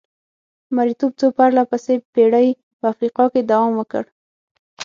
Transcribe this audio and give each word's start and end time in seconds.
مریتوب 0.75 1.11
څو 1.19 1.27
پرله 1.37 1.63
پسې 1.71 1.93
پېړۍ 2.13 2.47
په 2.79 2.85
افریقا 2.93 3.25
کې 3.33 3.41
دوام 3.51 3.71
وکړ. 3.77 4.03